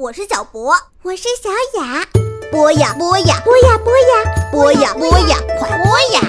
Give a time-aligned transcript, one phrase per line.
[0.00, 1.50] 我是小博，我是小
[1.80, 2.06] 雅。
[2.52, 6.20] 播呀播呀，播呀播呀，播呀播呀，快播呀！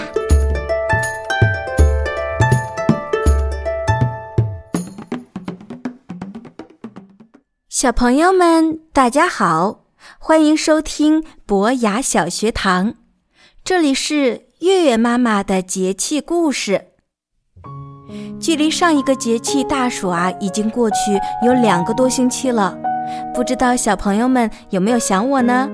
[7.69, 9.81] 小朋友们，大家好，
[10.17, 12.95] 欢迎收听博雅小学堂，
[13.63, 16.87] 这里是月月妈妈的节气故事。
[18.41, 20.95] 距离上一个节气大暑啊，已经过去
[21.45, 22.75] 有两个多星期了。
[23.33, 25.69] 不知道小朋友们有没有想我呢？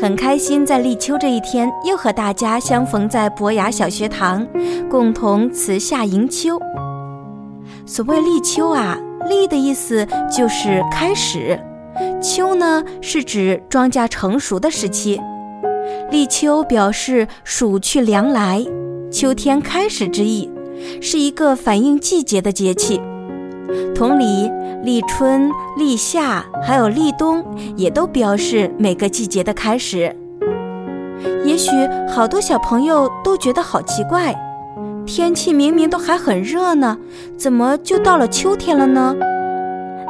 [0.00, 4.46] 很开心在立秋这一天又和大家相逢在博雅小学堂，
[4.90, 6.58] 共同辞夏迎秋。
[7.86, 11.58] 所谓立秋啊，立的意思就是开始，
[12.20, 15.20] 秋呢是指庄稼成熟的时期。
[16.10, 18.64] 立秋表示暑去凉来，
[19.12, 20.50] 秋天开始之意。
[21.00, 23.00] 是一个反映季节的节气，
[23.94, 24.50] 同理，
[24.82, 27.44] 立春、立夏还有立冬，
[27.76, 30.14] 也都表示每个季节的开始。
[31.44, 31.70] 也许
[32.08, 34.34] 好多小朋友都觉得好奇怪，
[35.06, 36.96] 天气明明都还很热呢，
[37.36, 39.14] 怎么就到了秋天了呢？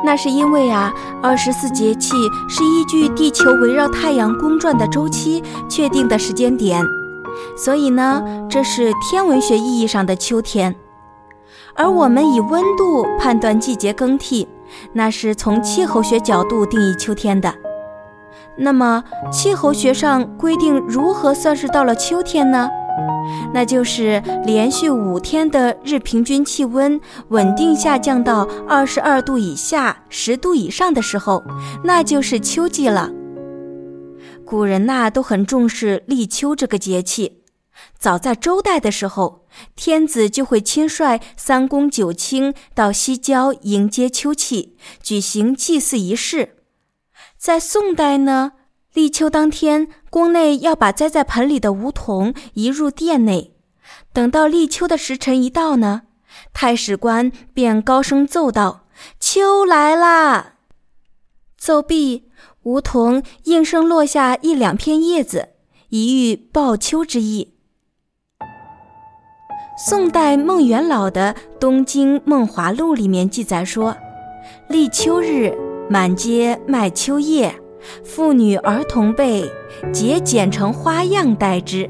[0.04, 2.14] 那是因为啊，二十四节气
[2.48, 6.84] 是依据地球围绕太阳公转的周期确定的时间点。
[7.56, 10.74] 所以呢，这是天文学意义上的秋天，
[11.78, 14.46] 而我们以温度判断季节更替，
[14.92, 17.54] 那是从气候学角度定义秋天的。
[18.56, 22.68] 那么，气候学上规定如何算是到了秋天呢？
[23.54, 31.44] 那就是连续五天的日平均气温稳定下降到二十二度以下、十度以上的时候，
[31.84, 33.10] 那就是秋季了。
[34.44, 37.37] 古人呐都很重视立秋这个节气，
[37.98, 46.56] 早在周代的时候，天子就会亲率三公九卿到西郊迎接秋气，举行祭祀仪式。
[47.36, 48.52] 在宋代呢，
[48.92, 53.54] 立秋当天，宫内要把栽在盆里的梧桐移入殿内，
[54.12, 56.02] 等到立秋的时辰一到呢，
[56.52, 58.86] 太史官便高声奏道
[59.20, 60.54] ：“秋来啦！”
[61.58, 62.24] 奏毕。
[62.64, 65.50] 梧桐应声落下一两片叶子，
[65.88, 67.54] 以喻报秋之意。
[69.80, 73.96] 宋代孟元老的《东京梦华录》里面记载说
[74.68, 75.56] ：“立秋日，
[75.88, 77.54] 满街卖秋叶，
[78.02, 79.48] 妇女儿童辈，
[79.92, 81.88] 皆剪成花样戴之。”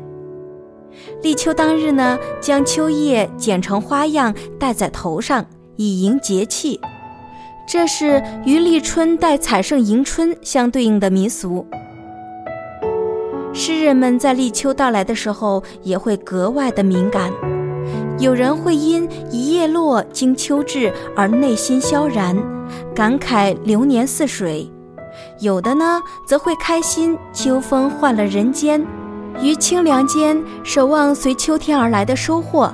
[1.25, 5.47] 立秋当日呢，将秋叶剪成花样戴在头上，
[5.77, 6.79] 以迎节气。
[7.67, 11.67] 这是与立春带彩胜迎春相对应的民俗。
[13.55, 17.33] 诗人们在立秋到来的时候也会格外的敏感，
[18.19, 22.37] 有人会因一叶落经秋至而内心萧然，
[22.95, 24.71] 感慨流年似水；
[25.41, 28.85] 有的呢，则会开心秋风换了人间，
[29.41, 32.73] 于清凉间守望随秋天而来的收获，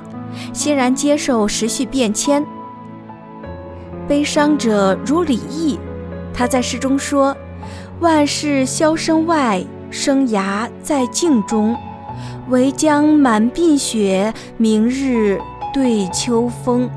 [0.51, 2.43] 欣然接受时序变迁。
[4.07, 5.79] 悲伤者如李益，
[6.33, 7.35] 他在诗中说
[8.01, 11.75] ：“万事消声外，生涯在静中。
[12.49, 15.39] 唯将满鬓雪，明日
[15.73, 16.89] 对秋风。”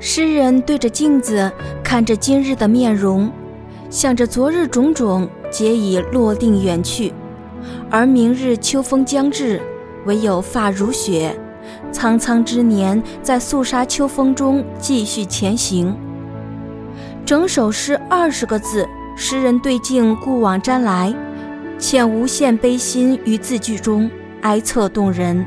[0.00, 1.50] 诗人对着镜子
[1.84, 3.30] 看着今日的面容，
[3.88, 7.12] 想着昨日种种皆已落定远去，
[7.88, 9.62] 而明日秋风将至，
[10.06, 11.38] 唯有发如雪。
[11.92, 15.96] 苍苍之年，在肃杀秋风中继续前行。
[17.24, 21.14] 整首诗二十个字，诗人对镜过往瞻来，
[21.82, 24.08] 遣无限悲心于字句中，
[24.42, 25.44] 哀恻动人。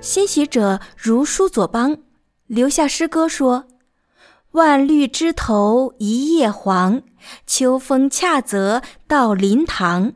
[0.00, 1.96] 欣喜者如舒佐邦，
[2.48, 3.68] 留下诗歌说
[4.50, 7.00] ：“万绿枝头一叶黄，
[7.46, 10.12] 秋风恰则到林塘。”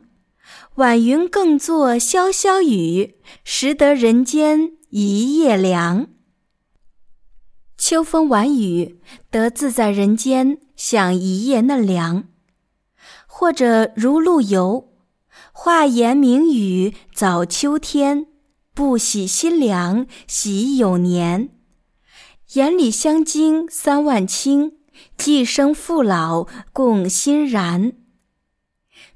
[0.75, 6.07] 晚云更作潇潇雨，识得人间一夜凉。
[7.77, 8.99] 秋风晚雨，
[9.31, 12.25] 得自在人间，享一夜嫩凉。
[13.39, 14.89] 或者如陆游，
[15.53, 18.27] 画檐明雨早秋天，
[18.73, 21.49] 不喜新凉喜有年。
[22.55, 24.73] 眼里香晶三万顷，
[25.17, 27.93] 寄生父老共欣然。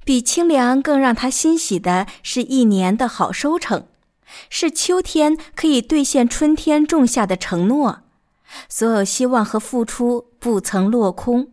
[0.05, 3.87] 比清凉更让他欣喜的是一年的好收成，
[4.49, 8.03] 是秋天可以兑现春天种下的承诺，
[8.69, 11.49] 所有希望和付出不曾落空。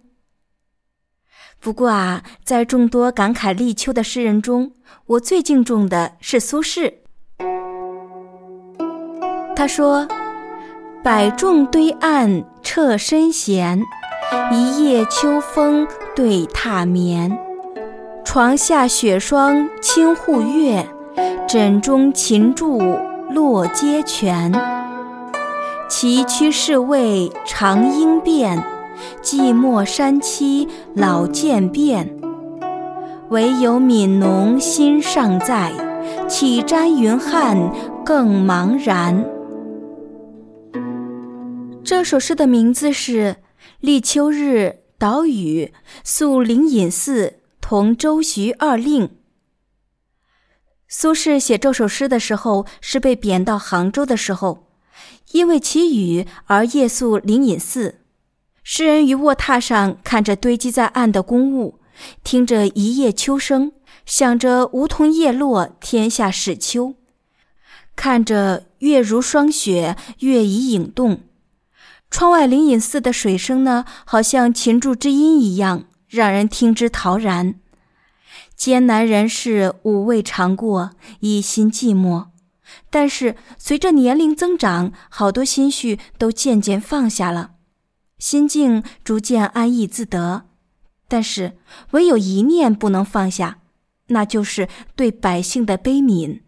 [1.62, 4.72] 不过啊，在众多感慨立秋的诗人中，
[5.04, 6.94] 我最敬重的是苏轼。
[9.54, 10.08] 他说
[11.04, 13.82] ：“百重堆岸侧身闲，
[14.50, 15.86] 一夜秋风
[16.16, 17.38] 对榻眠。
[18.24, 20.88] 床下雪霜侵户月，
[21.46, 22.80] 枕中琴柱
[23.28, 24.50] 落阶泉。
[25.90, 28.64] 崎岖士卫长应变，
[29.22, 32.16] 寂寞山栖老渐变。
[33.30, 35.72] 唯有悯农心尚在，
[36.28, 37.72] 岂沾云汉
[38.04, 39.24] 更茫然。
[41.84, 43.34] 这首诗的名字是
[43.80, 49.08] 《立秋日岛屿宿灵隐寺同周徐二令》。
[50.88, 54.66] 苏轼写这首诗的时候是被贬到杭州的时候，
[55.30, 57.99] 因为祈雨而夜宿灵隐寺。
[58.62, 61.80] 诗人于卧榻上看着堆积在岸的公物，
[62.22, 63.72] 听着一夜秋声，
[64.06, 66.94] 想着梧桐叶落，天下始秋，
[67.96, 71.22] 看着月如霜雪，月已影动。
[72.10, 77.54] 窗外灵隐寺的水声呢，好像琴柱之音一样，让人听之陶然。
[78.56, 80.90] 艰难人世五味尝过，
[81.20, 82.26] 一心寂寞。
[82.90, 87.52] 但是随着年龄增长，好多心绪都渐渐放下了，
[88.20, 90.44] 心境逐渐安逸自得。
[91.08, 91.56] 但是
[91.90, 93.58] 唯有一念不能放下，
[94.06, 96.42] 那就是对百姓的悲悯。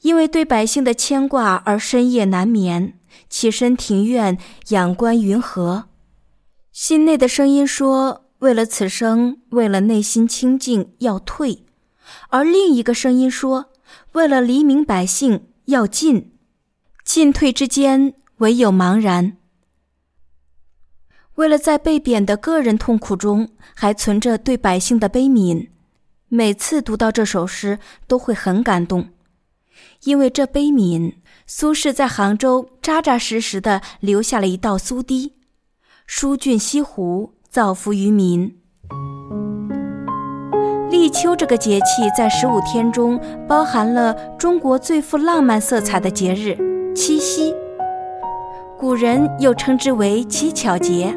[0.00, 2.98] 因为对百姓的牵挂而深夜难眠。
[3.28, 4.38] 起身庭院，
[4.68, 5.88] 仰观云河，
[6.72, 11.64] 心内的声音说：“为了此生，为了内心清净，要退；
[12.30, 13.70] 而另一个声音说：
[14.12, 16.32] 为了黎民百姓，要进。
[17.04, 19.36] 进退之间，唯有茫然。
[21.36, 25.68] 为了在被贬的个人痛苦中，还存着对百姓的悲悯，
[26.28, 29.08] 每次读到这首诗，都会很感动，
[30.04, 31.14] 因为这悲悯。”
[31.44, 35.34] 苏轼在杭州扎扎实实的留下了一道苏堤，
[36.06, 38.56] 疏浚西湖，造福于民。
[40.90, 46.56] 立秋这个节气在十五天中包含了中国最富浪漫色彩的节日——
[46.94, 47.54] 七夕。
[48.82, 51.16] 古人又称之为乞巧节。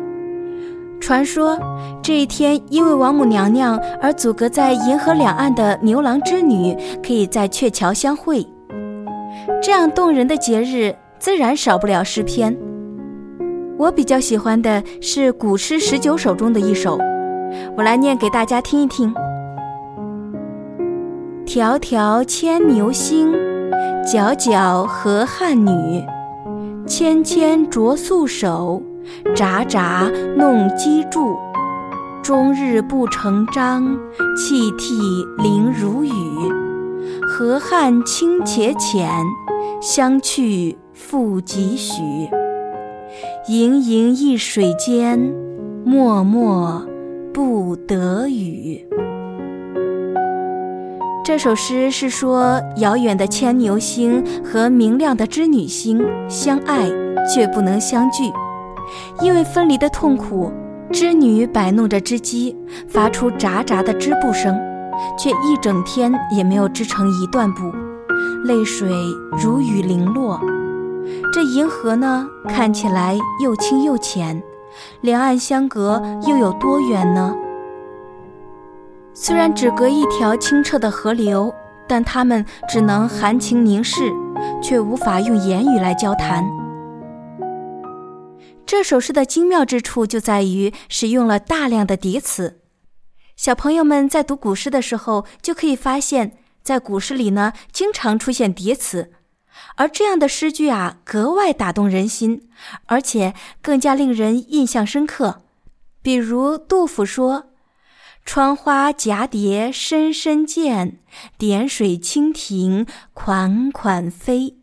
[1.01, 1.57] 传说
[1.99, 8.45] 这一天，因为王母娘娘而阻隔在银河两岸的牛郎织女，可以在鹊桥相会。
[9.63, 12.55] 这样动人的节日，自然少不了诗篇。
[13.79, 16.99] 我比较喜欢的是《古诗十九首》中的一首，
[17.75, 19.11] 我来念给大家听一听
[21.47, 23.33] ：“迢迢牵牛星，
[24.05, 26.05] 皎皎河汉女。
[26.87, 28.81] 纤纤擢素手，
[29.35, 31.35] 札札弄机杼。
[32.21, 33.97] 终日不成章，
[34.37, 34.93] 泣涕
[35.37, 36.11] 零如雨。”
[37.27, 39.09] 河汉清且浅，
[39.81, 42.01] 相去复几许？
[43.47, 45.33] 盈盈一水间，
[45.83, 46.83] 脉脉
[47.33, 48.87] 不得语。
[51.25, 55.99] 这首诗是说，遥远的牵牛星和明亮的织女星
[56.29, 56.87] 相爱
[57.27, 58.31] 却不能相聚，
[59.21, 60.51] 因为分离的痛苦，
[60.91, 62.55] 织女摆弄着织机，
[62.87, 64.55] 发出喳喳的织布声。
[65.17, 67.73] 却一整天也没有织成一段布，
[68.45, 68.87] 泪水
[69.31, 70.39] 如雨零落。
[71.33, 74.41] 这银河呢，看起来又清又浅，
[75.01, 77.35] 两岸相隔又有多远呢？
[79.17, 81.55] 虽然只隔一条清澈的河流，
[81.87, 84.11] 但他们只能含情凝视，
[84.61, 86.45] 却无法用言语来交谈。
[88.65, 92.59] 这首诗的精妙之处就在于使用了大量的叠词。
[93.37, 99.13] 小朋友们在读古诗的时候，就可以发现，在古诗里呢，经常出现叠词，
[99.77, 102.49] 而这样的诗句啊，格外打动人心，
[102.87, 105.43] 而且更加令人印象深刻。
[106.01, 107.51] 比如杜甫说
[108.25, 110.99] ：“窗花蛱蝶深深见，
[111.37, 114.57] 点水蜻蜓款款飞。”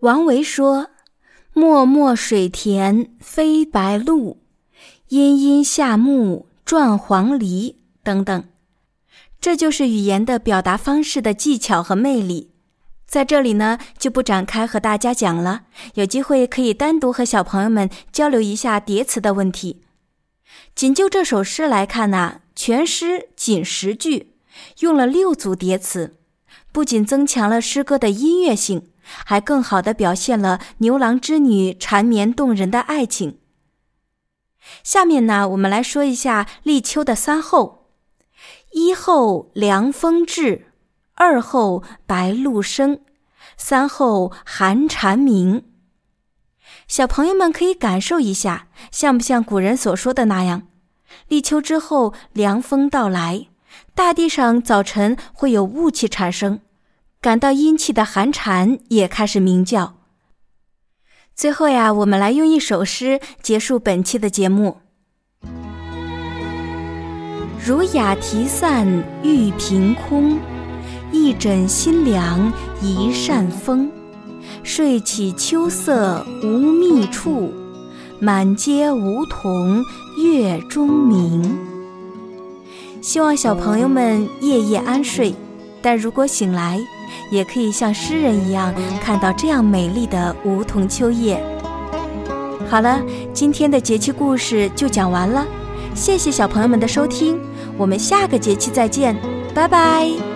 [0.00, 0.88] 王维说
[1.54, 4.38] ：“脉脉水田飞白鹭，
[5.08, 8.44] 阴阴夏木。”转黄鹂等等，
[9.40, 12.52] 这就是语言的表达方式的技巧和魅力。
[13.04, 15.64] 在这里呢，就不展开和大家讲了。
[15.94, 19.82] 有机会可以单独和小朋友们交流一下叠词的问题。
[20.74, 24.34] 仅就这首诗来看呢，全诗仅十句，
[24.80, 26.18] 用了六组叠词，
[26.70, 28.88] 不仅增强了诗歌的音乐性，
[29.24, 33.38] 还更好地表现了牛郎织女缠绵动人的爱情。
[34.84, 37.90] 下面呢，我们来说一下立秋的三候：
[38.72, 40.66] 一候凉风至，
[41.14, 43.00] 二候白露生，
[43.56, 45.64] 三候寒蝉鸣。
[46.86, 50.68] 小朋友们可以感受一下，像不像古人所说的那样？
[51.28, 53.48] 立秋之后，凉风到来，
[53.94, 56.60] 大地上早晨会有雾气产生，
[57.20, 59.94] 感到阴气的寒蝉也开始鸣叫。
[61.34, 64.78] 最后呀，我们来用一首诗结束本期的节目。
[67.64, 68.86] 儒雅提散
[69.22, 70.38] 玉凭空，
[71.12, 72.52] 一枕新凉
[72.82, 73.90] 一扇风。
[74.64, 77.52] 睡起秋色无觅处，
[78.24, 79.84] 满街梧桐
[80.16, 81.58] 月中明。
[83.00, 85.34] 希望小朋友们夜夜安睡，
[85.82, 86.80] 但如果醒来，
[87.32, 91.44] 也可以像诗人一样看到这样美丽的梧桐秋叶。
[92.70, 93.02] 好了，
[93.34, 95.44] 今天的节气故事就讲完了，
[95.92, 97.40] 谢谢小朋友们的收听，
[97.76, 99.16] 我们下个节气再见，
[99.52, 100.31] 拜拜。